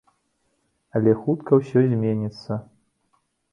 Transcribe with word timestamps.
Але 0.99 1.13
хутка 1.27 1.51
ўсё 1.61 1.79
зменіцца. 1.93 2.61